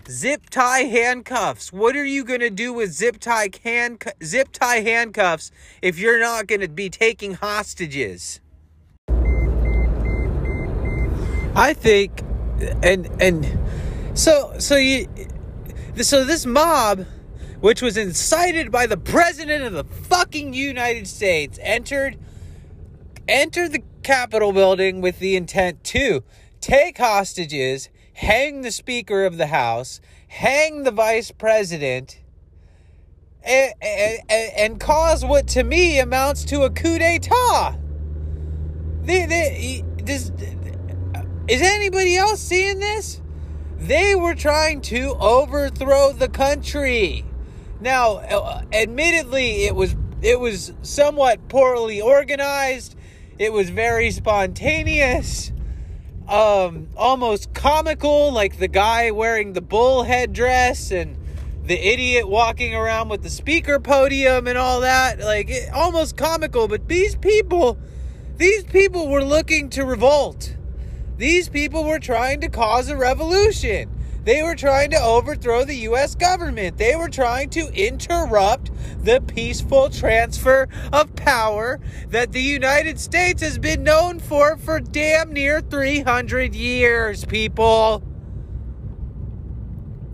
Zip 0.09 0.51
tie 0.51 0.81
handcuffs. 0.81 1.73
What 1.73 1.97
are 1.97 2.05
you 2.05 2.25
going 2.25 2.41
to 2.41 2.51
do 2.51 2.75
with 2.75 2.93
zip 2.93 3.19
tie 3.19 3.49
hand, 3.63 4.05
zip 4.23 4.51
tie 4.53 4.81
handcuffs 4.81 5.51
if 5.81 5.99
you're 5.99 6.21
not 6.21 6.47
going 6.47 6.61
to 6.61 6.69
be 6.69 6.91
taking 6.91 7.35
hostages? 7.35 8.41
I 11.57 11.73
think 11.73 12.21
and 12.83 13.09
and 13.21 13.59
so 14.15 14.55
so 14.59 14.77
you 14.77 15.09
so 16.03 16.25
this 16.25 16.45
mob 16.45 17.07
which 17.61 17.81
was 17.81 17.97
incited 17.97 18.71
by 18.71 18.87
the 18.87 18.97
president 18.97 19.65
of 19.65 19.73
the 19.73 19.85
fucking 19.85 20.53
United 20.53 21.07
States 21.07 21.59
entered 21.63 22.19
entered 23.27 23.73
the 23.73 23.83
Capitol 24.03 24.53
building 24.53 25.01
with 25.01 25.19
the 25.19 25.35
intent 25.35 25.83
to 25.85 26.23
take 26.61 26.99
hostages 26.99 27.89
hang 28.15 28.63
the 28.63 28.71
Speaker 28.71 29.25
of 29.25 29.37
the 29.37 29.49
House, 29.49 30.01
hang 30.29 30.85
the 30.85 30.91
Vice 30.91 31.31
President, 31.31 32.21
and, 33.43 33.75
and, 33.83 34.21
and 34.31 34.81
cause 34.81 35.25
what 35.25 35.47
to 35.49 35.63
me 35.63 35.99
amounts 35.99 36.45
to 36.47 36.63
a 36.63 36.71
coup 36.71 36.99
d'etat. 36.99 37.77
They, 39.03 39.27
they, 39.27 39.85
does, 40.03 40.33
is 41.47 41.61
anybody 41.61 42.17
else 42.17 42.41
seeing 42.41 42.79
this? 42.79 43.21
They 43.77 44.15
were 44.15 44.35
trying 44.35 44.81
to 44.83 45.15
overthrow 45.21 46.13
the 46.13 46.29
country. 46.29 47.25
Now, 47.81 48.17
uh, 48.17 48.63
admittedly, 48.73 49.65
it 49.65 49.75
was 49.75 49.95
it 50.23 50.41
was 50.41 50.73
somewhat 50.81 51.49
poorly 51.49 52.01
organized. 52.01 52.97
It 53.39 53.53
was 53.53 53.69
very 53.69 54.11
spontaneous 54.11 55.53
um, 56.29 56.89
almost 56.97 57.53
comical, 57.55 58.33
like 58.33 58.59
the 58.59 58.69
guy 58.69 59.11
wearing 59.11 59.53
the 59.53 59.61
bull 59.61 60.05
headdress 60.05 60.91
and 60.91 61.17
the 61.65 61.75
idiot 61.75 62.29
walking 62.29 62.75
around 62.75 63.09
with 63.09 63.23
the 63.23 63.31
speaker 63.31 63.79
podium 63.81 64.47
and 64.47 64.59
all 64.59 64.81
that. 64.81 65.21
Like, 65.21 65.51
it, 65.51 65.73
almost 65.73 66.17
comical, 66.17 66.69
but 66.69 66.89
these 66.89 67.17
people, 67.17 67.79
these 68.37 68.65
people 68.65 69.09
were 69.09 69.25
looking 69.25 69.71
to 69.71 69.85
revolt. 69.85 70.57
These 71.17 71.49
people 71.49 71.85
were 71.85 71.99
trying 71.99 72.41
to 72.41 72.49
cause 72.49 72.89
a 72.89 72.97
revolution. 72.97 73.91
They 74.25 74.43
were 74.43 74.57
trying 74.57 74.91
to 74.91 75.01
overthrow 75.01 75.65
the 75.65 75.77
U.S. 75.77 76.15
government. 76.15 76.79
They 76.79 76.97
were 76.97 77.11
trying 77.11 77.51
to 77.51 77.71
interrupt 77.73 78.71
the 79.05 79.21
peaceful 79.21 79.91
transfer 79.91 80.69
of 80.93 81.15
power 81.15 81.81
that 82.09 82.33
the 82.33 82.43
United 82.43 82.99
States 82.99 83.43
has 83.43 83.59
been 83.59 83.83
known 83.83 84.19
for 84.19 84.57
for 84.57 84.81
damn 84.81 85.33
near 85.33 85.61
300 85.61 86.55
years, 86.55 87.25
people. 87.25 88.03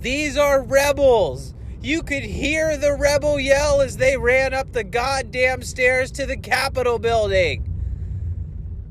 These 0.00 0.36
are 0.36 0.62
rebels. 0.62 1.54
You 1.82 2.02
could 2.02 2.24
hear 2.24 2.76
the 2.76 2.94
rebel 2.94 3.38
yell 3.38 3.80
as 3.80 3.96
they 3.96 4.16
ran 4.16 4.52
up 4.52 4.72
the 4.72 4.84
goddamn 4.84 5.62
stairs 5.62 6.10
to 6.12 6.26
the 6.26 6.36
Capitol 6.36 6.98
building. 6.98 7.66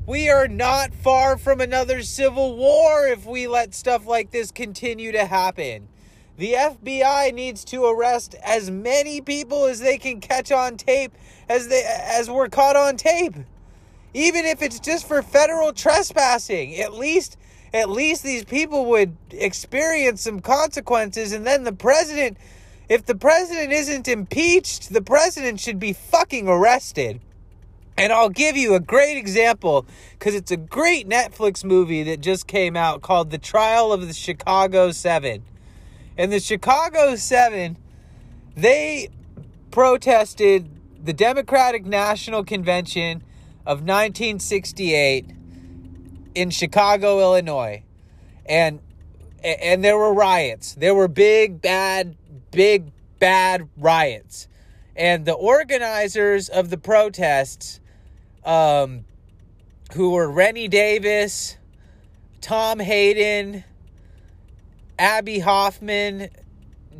We 0.06 0.28
are 0.28 0.48
not 0.48 0.92
far 0.92 1.38
from 1.38 1.60
another 1.60 2.02
civil 2.02 2.56
war 2.56 3.06
if 3.06 3.26
we 3.26 3.46
let 3.46 3.74
stuff 3.74 4.06
like 4.06 4.32
this 4.32 4.50
continue 4.50 5.12
to 5.12 5.24
happen. 5.24 5.88
The 6.40 6.54
FBI 6.54 7.34
needs 7.34 7.66
to 7.66 7.84
arrest 7.84 8.34
as 8.42 8.70
many 8.70 9.20
people 9.20 9.66
as 9.66 9.80
they 9.80 9.98
can 9.98 10.22
catch 10.22 10.50
on 10.50 10.78
tape 10.78 11.12
as 11.50 11.68
they 11.68 11.82
as 11.84 12.30
were 12.30 12.48
caught 12.48 12.76
on 12.76 12.96
tape. 12.96 13.34
Even 14.14 14.46
if 14.46 14.62
it's 14.62 14.80
just 14.80 15.06
for 15.06 15.20
federal 15.20 15.74
trespassing, 15.74 16.76
at 16.76 16.94
least 16.94 17.36
at 17.74 17.90
least 17.90 18.22
these 18.22 18.42
people 18.42 18.86
would 18.86 19.18
experience 19.30 20.22
some 20.22 20.40
consequences 20.40 21.32
and 21.32 21.46
then 21.46 21.64
the 21.64 21.74
president 21.74 22.38
If 22.88 23.04
the 23.04 23.16
president 23.16 23.74
isn't 23.74 24.08
impeached, 24.08 24.94
the 24.94 25.02
president 25.02 25.60
should 25.60 25.78
be 25.78 25.92
fucking 25.92 26.48
arrested. 26.48 27.20
And 27.98 28.14
I'll 28.14 28.30
give 28.30 28.56
you 28.56 28.74
a 28.74 28.80
great 28.80 29.18
example 29.18 29.84
because 30.12 30.34
it's 30.34 30.50
a 30.50 30.56
great 30.56 31.06
Netflix 31.06 31.66
movie 31.66 32.02
that 32.04 32.22
just 32.22 32.46
came 32.46 32.78
out 32.78 33.02
called 33.02 33.30
The 33.30 33.36
Trial 33.36 33.92
of 33.92 34.08
the 34.08 34.14
Chicago 34.14 34.90
Seven. 34.90 35.42
And 36.20 36.30
the 36.30 36.38
Chicago 36.38 37.16
Seven, 37.16 37.78
they 38.54 39.08
protested 39.70 40.68
the 41.02 41.14
Democratic 41.14 41.86
National 41.86 42.44
Convention 42.44 43.22
of 43.64 43.78
1968 43.78 45.30
in 46.34 46.50
Chicago, 46.50 47.20
Illinois. 47.20 47.84
And 48.44 48.80
and 49.42 49.82
there 49.82 49.96
were 49.96 50.12
riots. 50.12 50.74
There 50.74 50.94
were 50.94 51.08
big 51.08 51.62
bad 51.62 52.18
big 52.50 52.92
bad 53.18 53.70
riots. 53.78 54.46
And 54.94 55.24
the 55.24 55.32
organizers 55.32 56.50
of 56.50 56.68
the 56.68 56.76
protests 56.76 57.80
um 58.44 59.06
who 59.94 60.10
were 60.10 60.30
Rennie 60.30 60.68
Davis, 60.68 61.56
Tom 62.42 62.78
Hayden, 62.78 63.64
Abbie 65.00 65.38
Hoffman, 65.38 66.28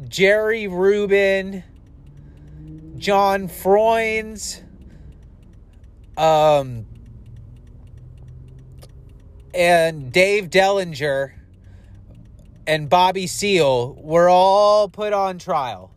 Jerry 0.08 0.66
Rubin, 0.66 1.62
John 2.96 3.46
Froines, 3.46 4.62
um, 6.16 6.86
and 9.52 10.10
Dave 10.10 10.48
Dellinger 10.48 11.32
and 12.66 12.88
Bobby 12.88 13.26
Seale 13.26 13.94
were 14.00 14.30
all 14.30 14.88
put 14.88 15.12
on 15.12 15.38
trial. 15.38 15.90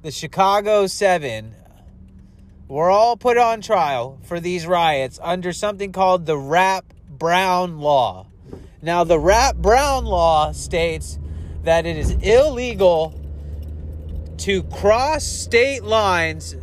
The 0.00 0.10
Chicago 0.10 0.86
Seven 0.86 1.54
were 2.66 2.88
all 2.88 3.18
put 3.18 3.36
on 3.36 3.60
trial 3.60 4.18
for 4.22 4.40
these 4.40 4.66
riots 4.66 5.20
under 5.22 5.52
something 5.52 5.92
called 5.92 6.24
the 6.24 6.38
Rap 6.38 6.94
Brown 7.10 7.78
Law. 7.78 8.28
Now, 8.80 9.04
the 9.04 9.18
Rap 9.18 9.56
Brown 9.56 10.06
Law 10.06 10.52
states 10.52 11.18
that 11.64 11.86
it 11.86 11.96
is 11.96 12.12
illegal 12.22 13.18
to 14.38 14.62
cross 14.64 15.24
state 15.24 15.84
lines 15.84 16.56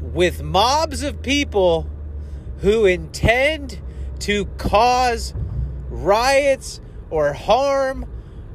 with 0.00 0.42
mobs 0.42 1.02
of 1.02 1.22
people 1.22 1.88
who 2.58 2.84
intend 2.84 3.80
to 4.20 4.44
cause 4.58 5.34
riots 5.88 6.80
or 7.10 7.32
harm 7.32 8.06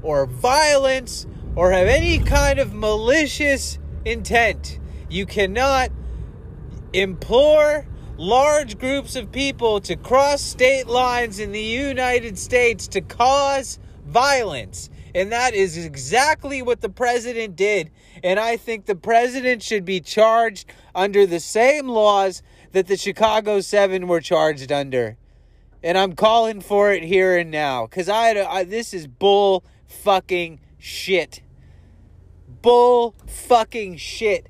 or 0.02 0.26
violence 0.26 1.26
or 1.56 1.72
have 1.72 1.88
any 1.88 2.20
kind 2.20 2.60
of 2.60 2.74
malicious 2.74 3.80
intent. 4.06 4.80
You 5.10 5.26
cannot 5.26 5.92
implore 6.94 7.88
large 8.18 8.78
groups 8.78 9.16
of 9.16 9.32
people 9.32 9.80
to 9.82 9.96
cross 9.96 10.42
state 10.42 10.88
lines 10.88 11.40
in 11.40 11.52
the 11.52 11.62
United 11.62 12.38
States 12.38 12.88
to 12.90 13.02
cause 13.02 13.80
violence. 14.06 14.90
And 15.14 15.32
that 15.32 15.54
is 15.54 15.78
exactly 15.78 16.62
what 16.62 16.82
the 16.82 16.90
president 16.90 17.56
did. 17.56 17.92
And 18.24 18.40
I 18.40 18.58
think 18.58 18.86
the 18.86 18.96
president 18.96 19.64
should 19.64 19.86
be 19.86 20.00
charged 20.00 20.72
under 20.94 21.26
the 21.26 21.40
same 21.40 21.88
laws 21.88 22.42
that 22.72 22.88
the 22.88 22.98
Chicago 22.98 23.62
Seven 23.62 24.08
were 24.08 24.22
charged 24.22 24.72
under. 24.72 25.18
And 25.82 25.98
I'm 25.98 26.14
calling 26.14 26.62
for 26.62 26.92
it 26.92 27.04
here 27.04 27.38
and 27.38 27.50
now 27.52 27.88
because 27.88 28.10
I, 28.10 28.32
I 28.32 28.64
this 28.66 28.94
is 28.94 29.08
bull 29.08 29.64
fucking 29.88 30.60
shit. 30.78 31.42
Bull 32.62 33.16
fucking 33.28 33.98
shit. 33.98 34.48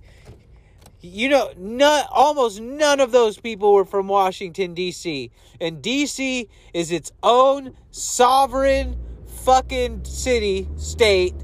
You 1.01 1.29
know, 1.29 1.53
none, 1.55 2.05
almost 2.11 2.59
none 2.59 2.99
of 2.99 3.11
those 3.11 3.39
people 3.39 3.73
were 3.73 3.85
from 3.85 4.09
Washington, 4.09 4.73
D.C. 4.73 5.31
And 5.61 5.81
D.C. 5.81 6.49
is 6.73 6.91
its 6.91 7.11
own 7.23 7.73
sovereign 7.91 8.97
fucking 9.39 10.05
city, 10.05 10.67
state, 10.75 11.35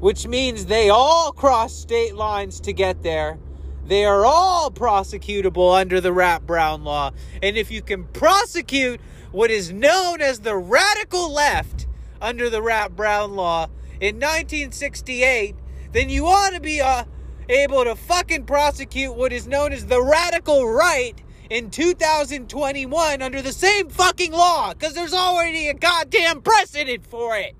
which 0.00 0.26
means 0.26 0.66
they 0.66 0.88
all 0.88 1.32
cross 1.32 1.74
state 1.74 2.14
lines 2.14 2.60
to 2.60 2.72
get 2.72 3.02
there. 3.02 3.38
They 3.86 4.04
are 4.04 4.24
all 4.24 4.70
prosecutable 4.70 5.78
under 5.78 6.00
the 6.00 6.12
Rap 6.12 6.42
Brown 6.42 6.84
law. 6.84 7.12
And 7.42 7.56
if 7.56 7.70
you 7.70 7.82
can 7.82 8.04
prosecute 8.04 9.00
what 9.30 9.50
is 9.50 9.72
known 9.72 10.20
as 10.20 10.40
the 10.40 10.56
radical 10.56 11.32
left 11.32 11.86
under 12.20 12.48
the 12.48 12.62
Rap 12.62 12.92
Brown 12.92 13.34
law 13.34 13.64
in 14.00 14.16
1968, 14.16 15.54
then 15.92 16.08
you 16.08 16.26
ought 16.26 16.50
to 16.50 16.60
be 16.60 16.80
uh, 16.80 17.04
able 17.48 17.84
to 17.84 17.94
fucking 17.94 18.46
prosecute 18.46 19.14
what 19.14 19.32
is 19.32 19.46
known 19.46 19.72
as 19.72 19.86
the 19.86 20.02
radical 20.02 20.66
right 20.68 21.22
in 21.54 21.70
2021 21.70 23.22
under 23.22 23.40
the 23.40 23.52
same 23.52 23.88
fucking 23.88 24.32
law 24.32 24.74
because 24.74 24.92
there's 24.92 25.14
already 25.14 25.68
a 25.68 25.74
goddamn 25.74 26.42
precedent 26.42 27.06
for 27.06 27.36
it. 27.36 27.54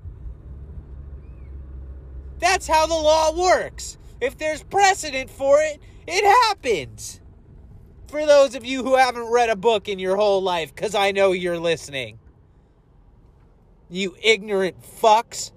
That's 2.39 2.67
how 2.67 2.87
the 2.87 2.93
law 2.93 3.33
works. 3.33 3.97
If 4.19 4.37
there's 4.37 4.63
precedent 4.63 5.29
for 5.29 5.61
it, 5.61 5.79
it 6.07 6.25
happens. 6.25 7.21
For 8.09 8.25
those 8.25 8.53
of 8.53 8.65
you 8.65 8.83
who 8.83 8.97
haven't 8.97 9.31
read 9.31 9.49
a 9.49 9.55
book 9.55 9.87
in 9.87 9.97
your 9.97 10.17
whole 10.17 10.43
life, 10.43 10.75
because 10.75 10.93
I 10.93 11.11
know 11.11 11.31
you're 11.31 11.57
listening. 11.57 12.19
You 13.89 14.17
ignorant 14.21 14.75
fucks. 14.81 15.53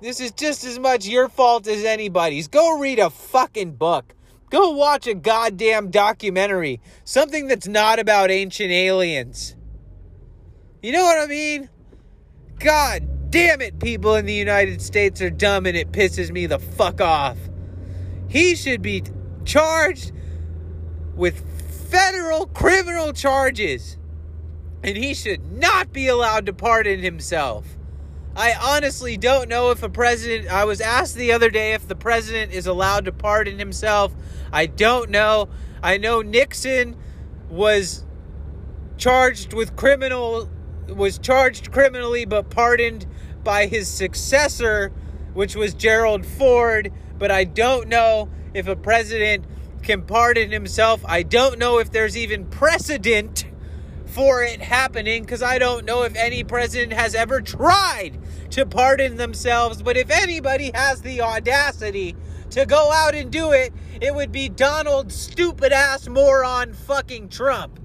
This 0.00 0.18
is 0.18 0.32
just 0.32 0.64
as 0.64 0.78
much 0.78 1.06
your 1.06 1.28
fault 1.28 1.66
as 1.66 1.84
anybody's. 1.84 2.48
Go 2.48 2.78
read 2.78 2.98
a 2.98 3.10
fucking 3.10 3.72
book. 3.72 4.14
Go 4.50 4.70
watch 4.70 5.06
a 5.06 5.14
goddamn 5.14 5.90
documentary. 5.90 6.80
Something 7.04 7.46
that's 7.46 7.68
not 7.68 7.98
about 7.98 8.30
ancient 8.30 8.70
aliens. 8.70 9.56
You 10.82 10.92
know 10.92 11.04
what 11.04 11.20
I 11.20 11.26
mean? 11.26 11.70
God 12.58 13.30
damn 13.30 13.60
it, 13.60 13.78
people 13.78 14.16
in 14.16 14.26
the 14.26 14.34
United 14.34 14.82
States 14.82 15.22
are 15.22 15.30
dumb 15.30 15.66
and 15.66 15.76
it 15.76 15.92
pisses 15.92 16.30
me 16.32 16.46
the 16.46 16.58
fuck 16.58 17.00
off. 17.00 17.38
He 18.28 18.56
should 18.56 18.82
be 18.82 19.04
charged 19.44 20.12
with 21.14 21.44
federal 21.90 22.46
criminal 22.46 23.12
charges. 23.12 23.96
And 24.82 24.96
he 24.96 25.14
should 25.14 25.52
not 25.52 25.92
be 25.92 26.08
allowed 26.08 26.46
to 26.46 26.52
pardon 26.52 27.00
himself. 27.00 27.66
I 28.36 28.54
honestly 28.54 29.16
don't 29.16 29.48
know 29.48 29.70
if 29.70 29.82
a 29.82 29.88
president. 29.88 30.48
I 30.50 30.64
was 30.64 30.80
asked 30.80 31.16
the 31.16 31.32
other 31.32 31.50
day 31.50 31.72
if 31.72 31.88
the 31.88 31.96
president 31.96 32.52
is 32.52 32.66
allowed 32.66 33.06
to 33.06 33.12
pardon 33.12 33.58
himself. 33.58 34.14
I 34.52 34.66
don't 34.66 35.10
know. 35.10 35.48
I 35.82 35.98
know 35.98 36.22
Nixon 36.22 36.96
was 37.48 38.04
charged 38.96 39.52
with 39.52 39.76
criminal 39.76 40.48
was 40.88 41.18
charged 41.18 41.72
criminally 41.72 42.24
but 42.24 42.50
pardoned 42.50 43.06
by 43.42 43.66
his 43.66 43.88
successor 43.88 44.92
which 45.32 45.56
was 45.56 45.72
Gerald 45.72 46.26
Ford 46.26 46.92
but 47.16 47.30
I 47.30 47.44
don't 47.44 47.88
know 47.88 48.28
if 48.54 48.66
a 48.68 48.76
president 48.76 49.46
can 49.82 50.02
pardon 50.02 50.50
himself. 50.50 51.02
I 51.06 51.22
don't 51.22 51.58
know 51.58 51.78
if 51.78 51.90
there's 51.90 52.16
even 52.16 52.46
precedent 52.46 53.46
for 54.10 54.42
it 54.42 54.60
happening 54.60 55.22
because 55.22 55.42
I 55.42 55.58
don't 55.58 55.84
know 55.84 56.02
if 56.02 56.14
any 56.16 56.44
president 56.44 56.92
has 56.92 57.14
ever 57.14 57.40
tried 57.40 58.18
to 58.50 58.66
pardon 58.66 59.16
themselves. 59.16 59.82
But 59.82 59.96
if 59.96 60.10
anybody 60.10 60.72
has 60.74 61.02
the 61.02 61.22
audacity 61.22 62.16
to 62.50 62.66
go 62.66 62.90
out 62.92 63.14
and 63.14 63.30
do 63.30 63.52
it, 63.52 63.72
it 64.00 64.14
would 64.14 64.32
be 64.32 64.48
Donald 64.48 65.12
stupid 65.12 65.72
ass 65.72 66.08
moron 66.08 66.72
fucking 66.72 67.28
Trump. 67.28 67.78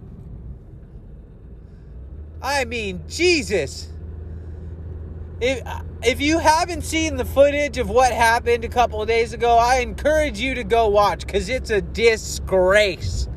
I 2.41 2.65
mean, 2.65 3.03
Jesus. 3.07 3.89
If 5.41 5.61
if 6.03 6.21
you 6.21 6.39
haven't 6.39 6.83
seen 6.83 7.17
the 7.17 7.25
footage 7.25 7.77
of 7.77 7.89
what 7.89 8.13
happened 8.13 8.63
a 8.63 8.69
couple 8.69 9.05
days 9.05 9.33
ago, 9.33 9.57
I 9.57 9.77
encourage 9.77 10.39
you 10.39 10.55
to 10.55 10.63
go 10.63 10.87
watch 10.87 11.27
cuz 11.27 11.49
it's 11.49 11.69
a 11.69 11.81
disgrace. 11.81 13.27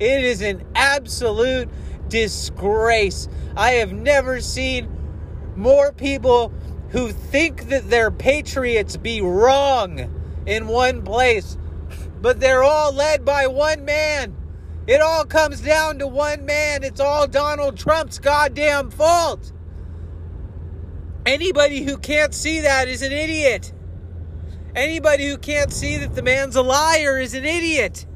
It 0.00 0.24
is 0.24 0.42
an 0.42 0.64
absolute 0.74 1.68
disgrace. 2.08 3.28
I 3.56 3.72
have 3.72 3.92
never 3.92 4.40
seen 4.40 4.88
more 5.56 5.92
people 5.92 6.52
who 6.90 7.10
think 7.10 7.68
that 7.68 7.90
they're 7.90 8.10
patriots 8.10 8.96
be 8.96 9.20
wrong 9.20 10.42
in 10.46 10.66
one 10.68 11.02
place, 11.02 11.56
but 12.20 12.40
they're 12.40 12.62
all 12.62 12.92
led 12.92 13.24
by 13.24 13.46
one 13.46 13.84
man. 13.84 14.36
It 14.86 15.00
all 15.00 15.24
comes 15.24 15.60
down 15.60 15.98
to 16.00 16.06
one 16.06 16.44
man. 16.44 16.84
It's 16.84 17.00
all 17.00 17.26
Donald 17.26 17.76
Trump's 17.78 18.18
goddamn 18.18 18.90
fault. 18.90 19.52
Anybody 21.24 21.82
who 21.82 21.96
can't 21.96 22.34
see 22.34 22.60
that 22.60 22.86
is 22.86 23.00
an 23.00 23.12
idiot. 23.12 23.72
Anybody 24.74 25.28
who 25.28 25.38
can't 25.38 25.72
see 25.72 25.96
that 25.98 26.14
the 26.14 26.22
man's 26.22 26.56
a 26.56 26.62
liar 26.62 27.18
is 27.18 27.32
an 27.32 27.44
idiot. 27.44 28.06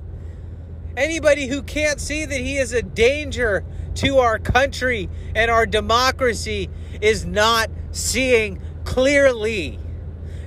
Anybody 0.96 1.46
who 1.46 1.62
can't 1.62 2.00
see 2.00 2.24
that 2.24 2.40
he 2.40 2.58
is 2.58 2.72
a 2.72 2.82
danger 2.82 3.64
to 3.98 4.18
our 4.18 4.38
country 4.38 5.08
and 5.34 5.50
our 5.50 5.66
democracy 5.66 6.70
is 7.00 7.26
not 7.26 7.68
seeing 7.90 8.60
clearly. 8.84 9.78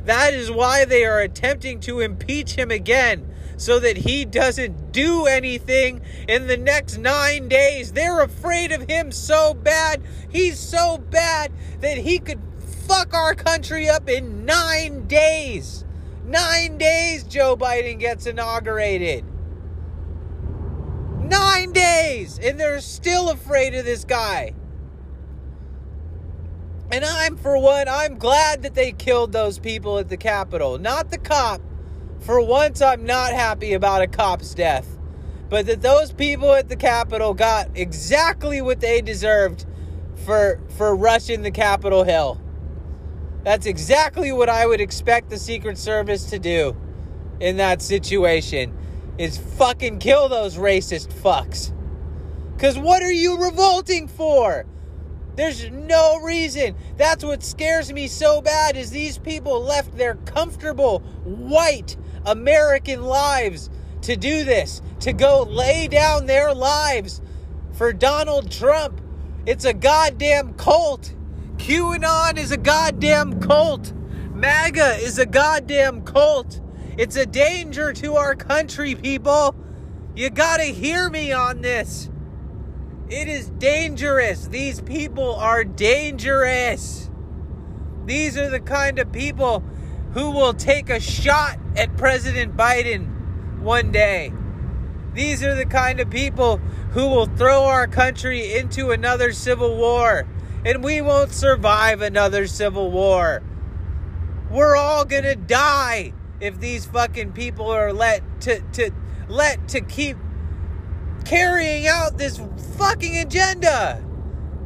That 0.06 0.34
is 0.34 0.50
why 0.50 0.86
they 0.86 1.04
are 1.04 1.20
attempting 1.20 1.82
to 1.82 2.00
impeach 2.00 2.54
him 2.54 2.72
again 2.72 3.28
so 3.58 3.78
that 3.80 3.98
he 3.98 4.24
doesn't 4.24 4.94
do 4.94 5.26
anything 5.26 6.02
in 6.30 6.48
the 6.48 6.56
next 6.56 6.98
nine 6.98 7.50
days. 7.50 7.92
They're 7.92 8.22
afraid 8.22 8.72
of 8.72 8.90
him 8.90 9.12
so 9.12 9.54
bad. 9.54 10.02
He's 10.30 10.58
so 10.58 10.98
bad 10.98 11.52
that 11.82 11.98
he 11.98 12.20
could 12.20 12.40
fuck 12.88 13.14
our 13.14 13.36
country 13.36 13.90
up 13.90 14.10
in 14.10 14.46
nine 14.46 15.08
days. 15.08 15.84
Nine 16.26 16.78
days, 16.78 17.26
Joe 17.26 17.58
Biden 17.58 18.00
gets 18.00 18.26
inaugurated. 18.26 19.26
Nine 21.32 21.72
days, 21.72 22.40
and 22.40 22.60
they're 22.60 22.82
still 22.82 23.30
afraid 23.30 23.74
of 23.74 23.86
this 23.86 24.04
guy. 24.04 24.54
And 26.92 27.06
I'm, 27.06 27.38
for 27.38 27.58
one, 27.58 27.88
I'm 27.88 28.18
glad 28.18 28.64
that 28.64 28.76
they 28.76 28.92
killed 28.92 29.32
those 29.32 29.58
people 29.58 29.98
at 29.98 30.10
the 30.10 30.18
Capitol. 30.18 30.78
Not 30.78 31.10
the 31.10 31.18
cop. 31.18 31.62
For 32.20 32.42
once, 32.42 32.82
I'm 32.82 33.06
not 33.06 33.32
happy 33.32 33.72
about 33.72 34.02
a 34.02 34.08
cop's 34.08 34.54
death. 34.54 34.98
But 35.48 35.68
that 35.68 35.82
those 35.82 36.12
people 36.12 36.52
at 36.52 36.68
the 36.68 36.76
Capitol 36.76 37.34
got 37.34 37.70
exactly 37.76 38.62
what 38.62 38.82
they 38.82 39.00
deserved 39.00 39.66
for, 40.26 40.60
for 40.76 40.94
rushing 40.94 41.44
the 41.44 41.52
Capitol 41.52 42.04
Hill. 42.04 42.42
That's 43.44 43.66
exactly 43.66 44.34
what 44.34 44.50
I 44.50 44.66
would 44.66 44.82
expect 44.82 45.30
the 45.30 45.40
Secret 45.40 45.78
Service 45.78 46.30
to 46.32 46.40
do 46.40 46.76
in 47.40 47.56
that 47.56 47.82
situation 47.82 48.78
is 49.22 49.38
fucking 49.38 50.00
kill 50.00 50.28
those 50.30 50.58
racist 50.58 51.10
fucks. 51.14 51.72
Cuz 52.58 52.78
what 52.78 53.04
are 53.04 53.12
you 53.12 53.38
revolting 53.38 54.08
for? 54.08 54.66
There's 55.36 55.70
no 55.70 56.20
reason. 56.20 56.76
That's 56.98 57.24
what 57.24 57.44
scares 57.44 57.94
me 57.94 58.08
so 58.08 58.42
bad 58.42 58.76
is 58.76 58.90
these 58.90 59.18
people 59.18 59.62
left 59.62 59.96
their 59.96 60.16
comfortable 60.16 61.00
white 61.24 61.98
American 62.26 63.04
lives 63.04 63.70
to 64.02 64.16
do 64.16 64.44
this, 64.44 64.82
to 65.02 65.14
go 65.14 65.44
lay 65.44 65.88
down 65.88 66.26
their 66.26 66.54
lives 66.54 67.22
for 67.74 67.94
Donald 67.94 68.52
Trump. 68.52 69.02
It's 69.46 69.66
a 69.66 69.74
goddamn 69.74 70.54
cult. 70.56 71.14
QAnon 71.58 72.38
is 72.38 72.52
a 72.52 72.58
goddamn 72.58 73.40
cult. 73.40 73.94
MAGA 74.34 74.96
is 74.96 75.20
a 75.20 75.26
goddamn 75.26 76.02
cult. 76.02 76.61
It's 76.98 77.16
a 77.16 77.26
danger 77.26 77.94
to 77.94 78.16
our 78.16 78.36
country, 78.36 78.96
people. 78.96 79.56
You 80.16 80.30
gotta 80.30 80.66
hear 80.66 81.10
me 81.10 81.32
on 81.32 81.62
this. 81.62 82.10
It 83.10 83.28
is 83.28 83.50
dangerous. 83.50 84.48
These 84.48 84.82
people 84.82 85.36
are 85.36 85.64
dangerous. 85.64 87.10
These 88.06 88.38
are 88.38 88.50
the 88.50 88.60
kind 88.60 89.00
of 89.00 89.12
people 89.12 89.64
who 90.14 90.32
will 90.32 90.54
take 90.54 90.90
a 90.90 91.00
shot 91.00 91.58
at 91.78 91.96
President 91.96 92.58
Biden 92.58 93.60
one 93.62 93.92
day. 93.92 94.34
These 95.14 95.44
are 95.44 95.56
the 95.56 95.66
kind 95.66 96.00
of 96.02 96.10
people 96.10 96.58
who 96.92 97.08
will 97.08 97.26
throw 97.26 97.64
our 97.64 97.88
country 97.88 98.54
into 98.54 98.92
another 98.92 99.32
civil 99.32 99.78
war. 99.78 100.28
And 100.66 100.84
we 100.84 101.02
won't 101.02 101.32
survive 101.32 102.02
another 102.02 102.48
civil 102.48 102.92
war. 102.92 103.42
We're 104.50 104.76
all 104.76 105.06
gonna 105.06 105.36
die 105.36 106.14
if 106.42 106.60
these 106.60 106.86
fucking 106.86 107.32
people 107.34 107.68
are 107.68 107.94
let 107.94 108.24
to, 108.42 108.60
to 108.74 108.92
let 109.30 109.70
to 109.70 109.82
keep 109.82 110.18
carrying 111.24 111.88
out 111.88 112.18
this 112.18 112.42
fucking 112.78 113.18
agenda. 113.18 113.98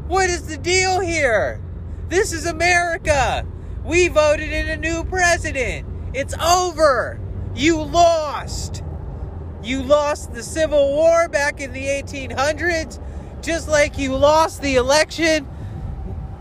What 0.07 0.29
is 0.29 0.47
the 0.47 0.57
deal 0.57 1.01
here? 1.01 1.61
This 2.07 2.31
is 2.31 2.45
America. 2.45 3.45
We 3.83 4.07
voted 4.07 4.51
in 4.51 4.69
a 4.69 4.77
new 4.77 5.03
president. 5.03 5.85
It's 6.13 6.33
over. 6.37 7.19
You 7.53 7.81
lost. 7.83 8.83
You 9.61 9.83
lost 9.83 10.33
the 10.33 10.43
Civil 10.43 10.93
War 10.93 11.27
back 11.27 11.59
in 11.59 11.73
the 11.73 11.85
1800s, 11.85 12.99
just 13.41 13.67
like 13.67 13.97
you 13.97 14.15
lost 14.15 14.61
the 14.61 14.75
election 14.75 15.47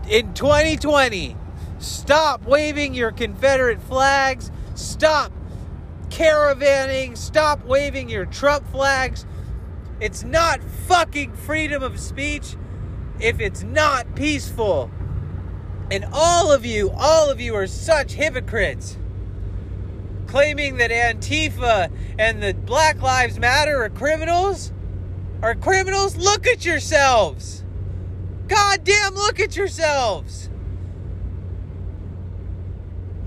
in 0.07 0.33
2020. 0.33 1.35
Stop 1.79 2.45
waving 2.45 2.93
your 2.93 3.11
Confederate 3.11 3.81
flags. 3.81 4.51
Stop 4.75 5.31
caravanning. 6.09 7.17
Stop 7.17 7.65
waving 7.65 8.09
your 8.09 8.25
Trump 8.25 8.67
flags. 8.69 9.25
It's 9.99 10.23
not 10.23 10.61
fucking 10.61 11.33
freedom 11.33 11.81
of 11.81 11.99
speech 11.99 12.55
if 13.19 13.39
it's 13.39 13.63
not 13.63 14.15
peaceful. 14.15 14.91
And 15.89 16.05
all 16.11 16.51
of 16.51 16.65
you, 16.65 16.91
all 16.91 17.29
of 17.29 17.39
you 17.39 17.55
are 17.55 17.67
such 17.67 18.13
hypocrites. 18.13 18.97
Claiming 20.27 20.77
that 20.77 20.91
Antifa 20.91 21.91
and 22.19 22.41
the 22.41 22.53
Black 22.53 23.01
Lives 23.01 23.39
Matter 23.39 23.83
are 23.83 23.89
criminals? 23.89 24.73
Are 25.41 25.55
criminals? 25.55 26.17
Look 26.17 26.47
at 26.47 26.65
yourselves. 26.65 27.63
Goddamn, 28.47 29.15
look 29.15 29.39
at 29.39 29.55
yourselves. 29.55 30.49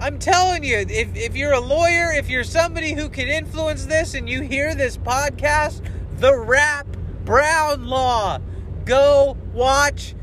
I'm 0.00 0.20
telling 0.20 0.62
you, 0.62 0.76
if, 0.78 1.16
if 1.16 1.36
you're 1.36 1.54
a 1.54 1.60
lawyer, 1.60 2.12
if 2.12 2.28
you're 2.28 2.44
somebody 2.44 2.92
who 2.92 3.08
can 3.08 3.26
influence 3.26 3.86
this 3.86 4.14
and 4.14 4.28
you 4.28 4.42
hear 4.42 4.76
this 4.76 4.96
podcast, 4.96 5.84
the 6.18 6.38
Rap 6.38 6.86
Brown 7.24 7.86
Law. 7.86 8.38
Go 8.84 9.36
watch 9.52 10.14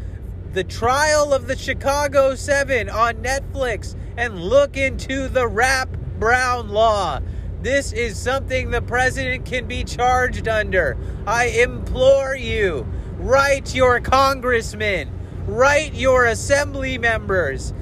the 0.54 0.64
trial 0.64 1.34
of 1.34 1.48
the 1.48 1.58
Chicago 1.58 2.36
Seven 2.36 2.90
on 2.90 3.16
Netflix 3.16 3.98
and 4.16 4.42
look 4.42 4.78
into 4.78 5.28
the 5.28 5.46
Rap 5.46 5.90
Brown 6.20 6.70
Law. 6.70 7.20
This 7.62 7.92
is 7.92 8.18
something 8.18 8.72
the 8.72 8.82
president 8.82 9.46
can 9.46 9.68
be 9.68 9.84
charged 9.84 10.48
under. 10.48 10.98
I 11.28 11.48
implore 11.48 12.34
you, 12.34 12.88
write 13.18 13.76
your 13.76 14.00
congressmen, 14.00 15.12
write 15.48 15.94
your 15.94 16.26
assembly 16.26 16.98
members. 16.98 17.74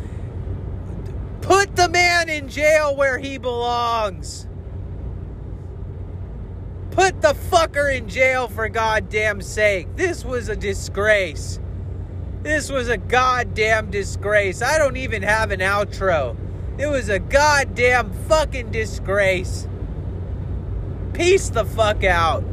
Put 1.44 1.76
the 1.76 1.90
man 1.90 2.30
in 2.30 2.48
jail 2.48 2.96
where 2.96 3.20
he 3.20 3.38
belongs. 3.38 4.48
Put 6.92 7.22
the 7.22 7.34
fucker 7.34 7.94
in 7.94 8.08
jail 8.08 8.48
for 8.48 8.70
goddamn 8.70 9.42
sake. 9.42 9.96
This 9.98 10.24
was 10.24 10.48
a 10.48 10.56
disgrace. 10.56 11.60
This 12.44 12.70
was 12.70 12.88
a 12.88 12.98
goddamn 12.98 13.92
disgrace. 13.92 14.62
I 14.62 14.78
don't 14.78 14.96
even 14.96 15.22
have 15.22 15.52
an 15.52 15.60
outro. 15.60 16.38
It 16.78 16.88
was 16.88 17.10
a 17.10 17.20
goddamn 17.20 18.14
fucking 18.30 18.72
disgrace. 18.72 19.68
Peace 21.14 21.50
the 21.50 21.66
fuck 21.66 22.06
out. 22.06 22.44